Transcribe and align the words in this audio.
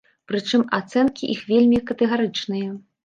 Прычым 0.29 0.63
ацэнкі 0.77 1.29
іх 1.35 1.43
вельмі 1.53 1.83
катэгарычныя. 1.91 2.69